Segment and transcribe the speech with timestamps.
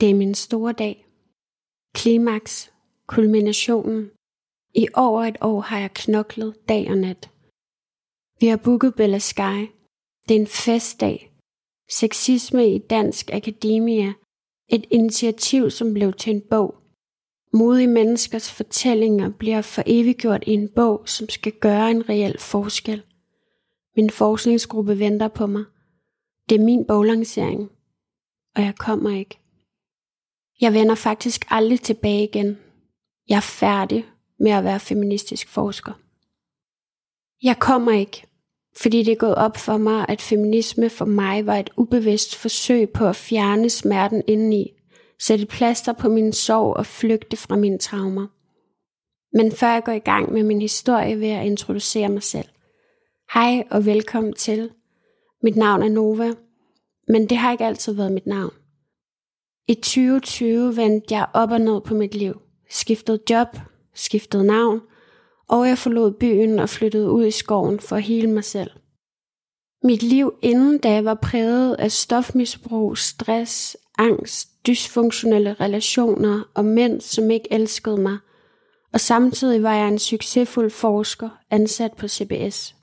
[0.00, 1.06] Det er min store dag.
[1.94, 2.72] Klimaks,
[3.06, 4.10] kulminationen.
[4.74, 7.30] I over et år har jeg knoklet dag og nat.
[8.40, 9.58] Vi har booket Bella Sky.
[10.28, 11.32] Det er en festdag.
[11.90, 14.12] Sexisme i Dansk Akademia.
[14.68, 16.74] Et initiativ, som blev til en bog.
[17.52, 23.02] Modige menneskers fortællinger bliver for eviggjort i en bog, som skal gøre en reel forskel.
[23.96, 25.64] Min forskningsgruppe venter på mig.
[26.48, 27.70] Det er min boglancering,
[28.56, 29.39] og jeg kommer ikke.
[30.60, 32.58] Jeg vender faktisk aldrig tilbage igen.
[33.28, 34.06] Jeg er færdig
[34.38, 35.92] med at være feministisk forsker.
[37.42, 38.26] Jeg kommer ikke,
[38.76, 42.90] fordi det er gået op for mig, at feminisme for mig var et ubevidst forsøg
[42.90, 44.72] på at fjerne smerten indeni,
[45.20, 48.26] sætte plaster på min sorg og flygte fra mine traumer.
[49.36, 52.48] Men før jeg går i gang med min historie, vil jeg introducere mig selv.
[53.34, 54.70] Hej og velkommen til.
[55.42, 56.34] Mit navn er Nova,
[57.08, 58.59] men det har ikke altid været mit navn.
[59.70, 62.40] I 2020 vendte jeg op og ned på mit liv.
[62.70, 63.48] Skiftede job,
[63.94, 64.80] skiftede navn,
[65.48, 68.70] og jeg forlod byen og flyttede ud i skoven for at hele mig selv.
[69.84, 77.30] Mit liv inden da var præget af stofmisbrug, stress, angst, dysfunktionelle relationer og mænd, som
[77.30, 78.18] ikke elskede mig.
[78.92, 82.74] Og samtidig var jeg en succesfuld forsker ansat på CBS.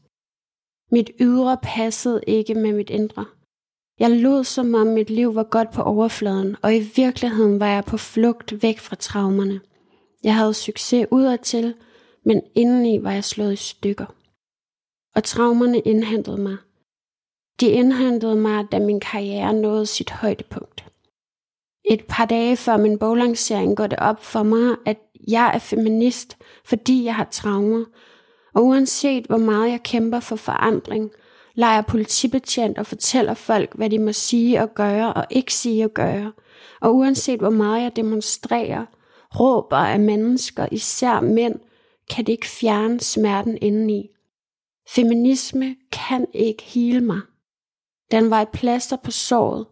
[0.92, 3.25] Mit ydre passede ikke med mit indre.
[4.00, 7.84] Jeg lod som om mit liv var godt på overfladen, og i virkeligheden var jeg
[7.84, 9.59] på flugt væk fra traumerne.
[10.23, 11.73] Jeg havde succes udadtil,
[12.25, 14.06] men indeni var jeg slået i stykker.
[15.16, 16.58] Og traumerne indhentede mig.
[17.59, 20.86] De indhentede mig, da min karriere nåede sit højdepunkt.
[21.90, 26.38] Et par dage før min boglancering går det op for mig, at jeg er feminist,
[26.66, 27.86] fordi jeg har traumer.
[28.53, 31.12] Og uanset hvor meget jeg kæmper for forandring,
[31.58, 35.91] leger politibetjent og fortæller folk, hvad de må sige og gøre og ikke sige og
[35.91, 36.33] gøre.
[36.81, 38.86] Og uanset hvor meget jeg demonstrerer,
[39.39, 41.59] råber af mennesker, især mænd,
[42.09, 44.09] kan det ikke fjerne smerten indeni.
[44.90, 47.22] Feminisme kan ikke hele mig.
[48.12, 49.66] Den var et plaster på såret,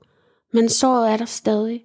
[0.54, 1.84] men såret er der stadig,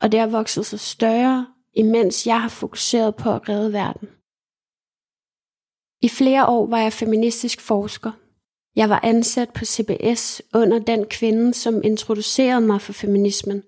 [0.00, 4.08] og det har vokset sig større, imens jeg har fokuseret på at redde verden.
[6.02, 8.10] I flere år var jeg feministisk forsker.
[8.78, 13.62] Jeg var ansat på CBS under den kvinde, som introducerede mig for feminismen.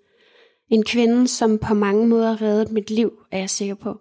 [0.68, 3.98] En kvinde, som på mange måder reddede mit liv, er jeg sikker på.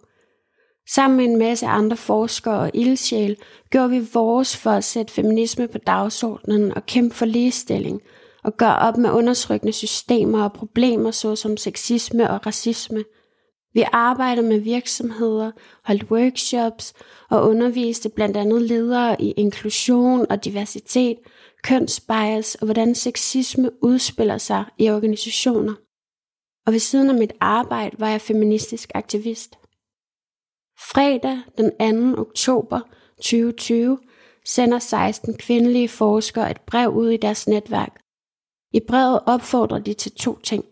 [0.94, 3.36] Sammen med en masse andre forskere og ildsjæl
[3.70, 8.00] gjorde vi vores for at sætte feminisme på dagsordenen og kæmpe for ligestilling
[8.44, 13.04] og gøre op med undertrykkende systemer og problemer såsom sexisme og racisme.
[13.72, 15.50] Vi arbejdede med virksomheder,
[15.84, 16.92] holdt workshops
[17.30, 21.18] og underviste blandt andet ledere i inklusion og diversitet,
[21.62, 25.74] kønsbias og hvordan sexisme udspiller sig i organisationer.
[26.66, 29.58] Og ved siden af mit arbejde var jeg feministisk aktivist.
[30.78, 32.20] Fredag den 2.
[32.20, 32.80] oktober
[33.16, 33.98] 2020
[34.44, 38.00] sender 16 kvindelige forskere et brev ud i deres netværk.
[38.72, 40.64] I brevet opfordrer de til to ting.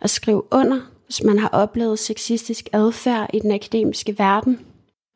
[0.00, 4.66] At skrive under, hvis man har oplevet sexistisk adfærd i den akademiske verden,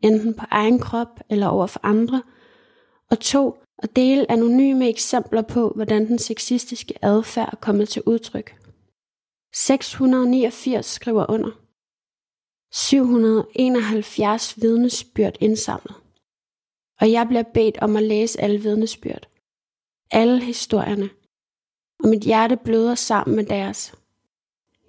[0.02, 2.22] enten på egen krop eller over for andre.
[3.10, 8.56] Og to, at dele anonyme eksempler på, hvordan den sexistiske adfærd er kommet til udtryk.
[9.54, 11.50] 689 skriver under.
[12.72, 15.96] 771 vidnesbyrd indsamlet.
[17.00, 19.28] Og jeg bliver bedt om at læse alle vidnesbyrd.
[20.10, 21.10] Alle historierne.
[22.02, 23.94] Og mit hjerte bløder sammen med deres.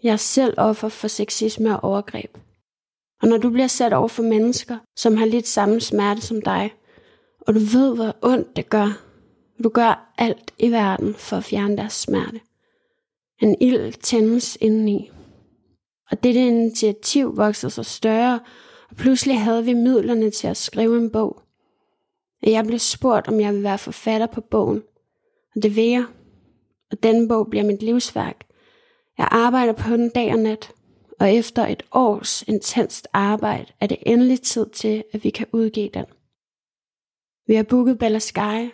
[0.04, 2.38] Jeg er selv offer for sexisme og overgreb.
[3.22, 6.74] Og når du bliver sat over for mennesker, som har lidt samme smerte som dig,
[7.40, 9.02] og du ved, hvor ondt det gør,
[9.64, 12.42] du gør alt i verden for at fjerne deres smerte.
[13.42, 15.12] En ild tændes indeni.
[16.12, 18.40] Og dette initiativ voksede sig større,
[18.90, 21.42] og pludselig havde vi midlerne til at skrive en bog.
[22.42, 24.84] Og jeg blev spurgt, om jeg ville være forfatter på bogen.
[25.56, 26.06] Og det vil jeg.
[26.92, 28.46] Og den bog bliver mit livsværk.
[29.24, 30.74] Jeg arbejder på den dag og nat,
[31.20, 35.90] og efter et års intenst arbejde er det endelig tid til, at vi kan udgive
[35.94, 36.06] den.
[37.48, 38.72] Vi har booket Bella Sky,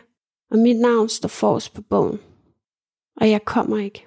[0.52, 2.20] og mit navn står forrest på bogen.
[3.16, 4.06] Og jeg kommer ikke.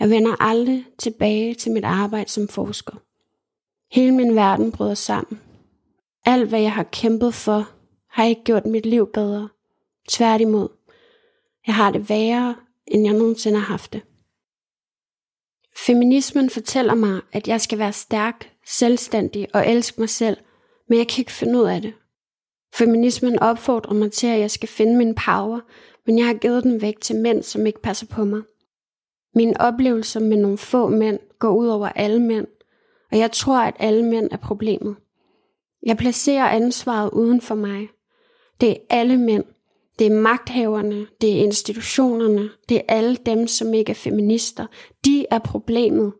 [0.00, 2.96] Jeg vender aldrig tilbage til mit arbejde som forsker.
[3.94, 5.40] Hele min verden bryder sammen.
[6.24, 7.70] Alt hvad jeg har kæmpet for,
[8.08, 9.48] har ikke gjort mit liv bedre.
[10.08, 10.68] Tværtimod.
[11.66, 12.56] Jeg har det værre,
[12.86, 14.02] end jeg nogensinde har haft det.
[15.86, 20.36] Feminismen fortæller mig, at jeg skal være stærk, selvstændig og elske mig selv,
[20.88, 21.92] men jeg kan ikke finde ud af det.
[22.74, 25.60] Feminismen opfordrer mig til, at jeg skal finde min power,
[26.06, 28.42] men jeg har givet den væk til mænd, som ikke passer på mig.
[29.34, 32.46] Mine oplevelser med nogle få mænd går ud over alle mænd,
[33.12, 34.96] og jeg tror, at alle mænd er problemet.
[35.86, 37.88] Jeg placerer ansvaret uden for mig.
[38.60, 39.44] Det er alle mænd.
[40.00, 44.66] Det er magthaverne, det er institutionerne, det er alle dem, som ikke er feminister.
[45.04, 46.12] De er problemet.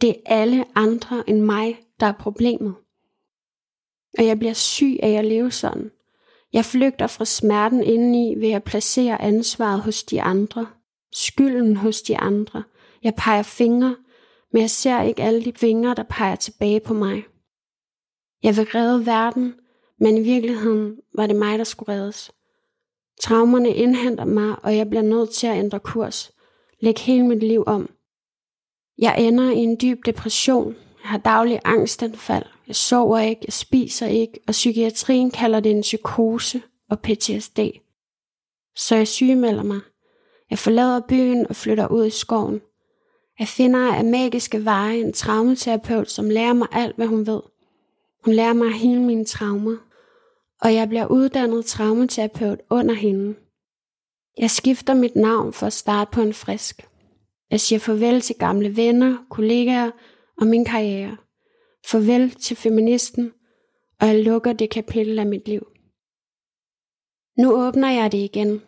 [0.00, 2.74] Det er alle andre end mig, der er problemet.
[4.18, 5.90] Og jeg bliver syg af at leve sådan.
[6.52, 10.66] Jeg flygter fra smerten indeni ved at placere ansvaret hos de andre.
[11.12, 12.62] Skylden hos de andre.
[13.02, 13.96] Jeg peger fingre,
[14.52, 17.24] men jeg ser ikke alle de fingre, der peger tilbage på mig.
[18.42, 19.54] Jeg vil redde verden,
[20.00, 22.32] men i virkeligheden var det mig, der skulle reddes.
[23.20, 26.32] Traumerne indhenter mig, og jeg bliver nødt til at ændre kurs.
[26.80, 27.90] Læg hele mit liv om.
[28.98, 30.76] Jeg ender i en dyb depression.
[31.02, 32.44] Jeg har daglig angstanfald.
[32.66, 37.58] Jeg sover ikke, jeg spiser ikke, og psykiatrien kalder det en psykose og PTSD.
[38.76, 39.80] Så jeg sygemelder mig.
[40.50, 42.60] Jeg forlader byen og flytter ud i skoven.
[43.38, 47.40] Jeg finder af magiske veje en traumaterapeut, som lærer mig alt, hvad hun ved.
[48.24, 49.76] Hun lærer mig hele mine traumer,
[50.62, 53.34] og jeg bliver uddannet traumaterapeut under hende.
[54.38, 56.88] Jeg skifter mit navn for at starte på en frisk.
[57.50, 59.90] Jeg siger farvel til gamle venner, kollegaer
[60.40, 61.16] og min karriere.
[61.86, 63.32] Farvel til feministen,
[64.00, 65.66] og jeg lukker det kapitel af mit liv.
[67.38, 68.62] Nu åbner jeg det igen,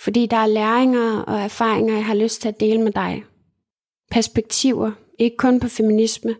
[0.00, 3.24] fordi der er læringer og erfaringer, jeg har lyst til at dele med dig.
[4.10, 6.36] Perspektiver, ikke kun på feminisme,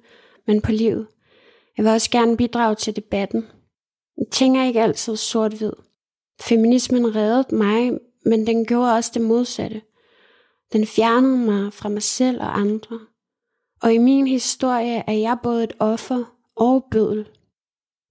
[0.47, 1.07] men på livet.
[1.77, 3.47] Jeg vil også gerne bidrage til debatten.
[4.19, 5.73] Jeg tænker ikke altid sort-hvid.
[6.41, 7.93] Feminismen reddede mig,
[8.25, 9.83] men den gjorde også det modsatte.
[10.73, 13.01] Den fjernede mig fra mig selv og andre.
[13.83, 16.25] Og i min historie er jeg både et offer
[16.57, 17.29] og bødel.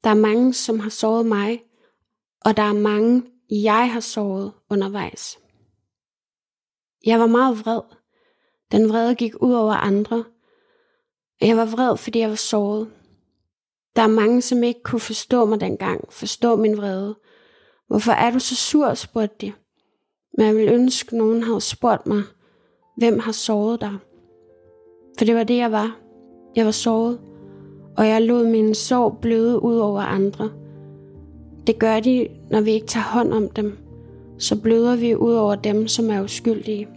[0.03, 1.63] Der er mange, som har såret mig,
[2.41, 5.39] og der er mange, jeg har såret undervejs.
[7.05, 7.81] Jeg var meget vred.
[8.71, 10.23] Den vrede gik ud over andre.
[11.41, 12.91] Jeg var vred, fordi jeg var såret.
[13.95, 17.15] Der er mange, som ikke kunne forstå mig dengang, forstå min vrede.
[17.87, 19.53] Hvorfor er du så sur, spurgte de.
[20.37, 22.21] Men jeg ville ønske, at nogen havde spurgt mig,
[22.97, 23.93] hvem har såret dig?
[25.17, 25.99] For det var det, jeg var.
[26.55, 27.19] Jeg var såret,
[27.97, 30.51] og jeg lod min sorg bløde ud over andre.
[31.67, 33.77] Det gør de, når vi ikke tager hånd om dem.
[34.37, 36.87] Så bløder vi ud over dem, som er uskyldige.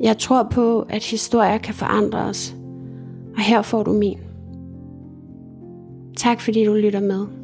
[0.00, 2.54] Jeg tror på, at historier kan forandre os.
[3.36, 4.31] Og her får du min.
[6.22, 7.41] Tak fordi du lytter med.